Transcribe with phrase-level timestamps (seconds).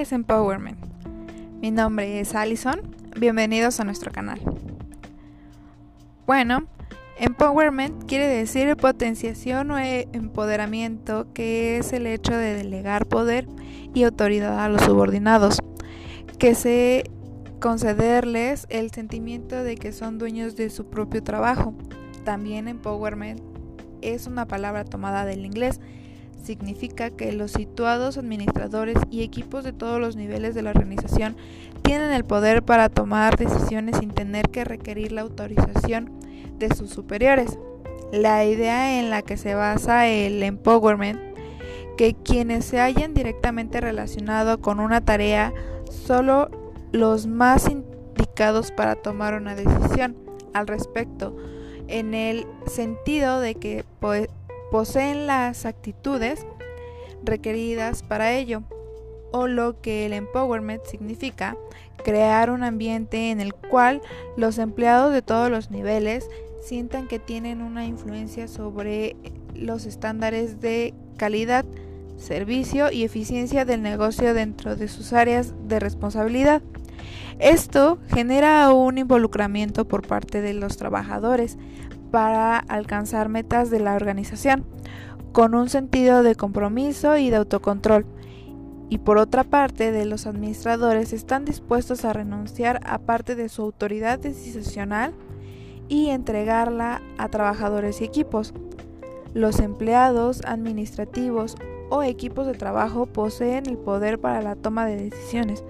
[0.00, 0.78] es Empowerment?
[1.62, 2.82] Mi nombre es Allison,
[3.18, 4.40] bienvenidos a nuestro canal.
[6.26, 6.66] Bueno,
[7.18, 13.46] Empowerment quiere decir potenciación o empoderamiento, que es el hecho de delegar poder
[13.94, 15.60] y autoridad a los subordinados,
[16.38, 17.10] que se
[17.58, 21.74] concederles el sentimiento de que son dueños de su propio trabajo.
[22.24, 23.40] También empowerment
[24.02, 25.80] es una palabra tomada del inglés
[26.46, 31.36] significa que los situados administradores y equipos de todos los niveles de la organización
[31.82, 36.10] tienen el poder para tomar decisiones sin tener que requerir la autorización
[36.58, 37.58] de sus superiores.
[38.12, 41.20] La idea en la que se basa el empowerment,
[41.96, 45.52] que quienes se hayan directamente relacionado con una tarea,
[45.90, 46.50] solo
[46.92, 50.16] los más indicados para tomar una decisión
[50.54, 51.36] al respecto,
[51.88, 53.84] en el sentido de que
[54.70, 56.46] poseen las actitudes
[57.24, 58.62] requeridas para ello,
[59.32, 61.56] o lo que el empowerment significa,
[62.04, 64.00] crear un ambiente en el cual
[64.36, 66.28] los empleados de todos los niveles
[66.62, 69.16] sientan que tienen una influencia sobre
[69.54, 71.64] los estándares de calidad,
[72.16, 76.62] servicio y eficiencia del negocio dentro de sus áreas de responsabilidad.
[77.38, 81.58] Esto genera un involucramiento por parte de los trabajadores
[82.10, 84.64] para alcanzar metas de la organización,
[85.32, 88.06] con un sentido de compromiso y de autocontrol.
[88.88, 93.62] Y por otra parte, de los administradores están dispuestos a renunciar a parte de su
[93.62, 95.12] autoridad decisional
[95.88, 98.54] y entregarla a trabajadores y equipos.
[99.34, 101.56] Los empleados administrativos
[101.90, 105.64] o equipos de trabajo poseen el poder para la toma de decisiones.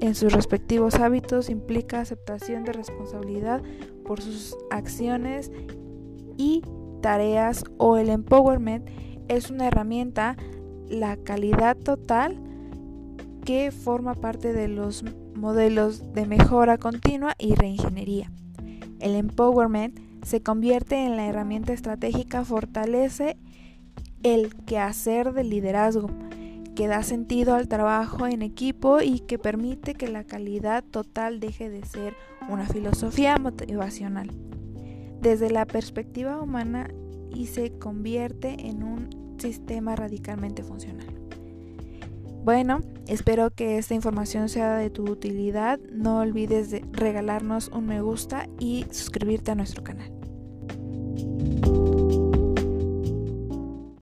[0.00, 3.62] En sus respectivos hábitos implica aceptación de responsabilidad
[4.04, 5.50] por sus acciones
[6.36, 6.62] y
[7.00, 8.88] tareas o el empowerment
[9.28, 10.36] es una herramienta,
[10.88, 12.38] la calidad total,
[13.44, 15.04] que forma parte de los
[15.34, 18.30] modelos de mejora continua y reingeniería.
[19.00, 23.36] El empowerment se convierte en la herramienta estratégica, fortalece
[24.22, 26.08] el quehacer del liderazgo,
[26.74, 31.70] que da sentido al trabajo en equipo y que permite que la calidad total deje
[31.70, 32.14] de ser
[32.48, 34.30] una filosofía motivacional
[35.20, 36.90] desde la perspectiva humana
[37.34, 41.06] y se convierte en un sistema radicalmente funcional.
[42.44, 45.80] Bueno, espero que esta información sea de tu utilidad.
[45.90, 50.12] No olvides de regalarnos un me gusta y suscribirte a nuestro canal.